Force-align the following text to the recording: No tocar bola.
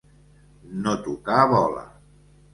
No 0.87 0.95
tocar 1.09 1.45
bola. 1.53 1.87